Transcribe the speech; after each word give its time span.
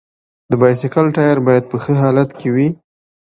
د 0.49 0.53
بایسکل 0.61 1.05
ټایر 1.15 1.37
باید 1.47 1.63
په 1.71 1.77
ښه 1.83 1.93
حالت 2.03 2.29
کې 2.39 2.47
وي. 2.55 2.67